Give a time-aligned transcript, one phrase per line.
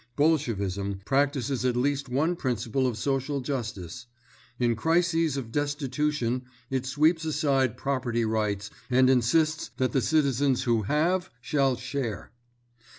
[0.15, 4.07] Bolshevism practises at least one principle of social justice:
[4.57, 10.81] in crises of destitution it sweeps aside property rights and insists that the citizens who
[10.81, 12.31] have shall share.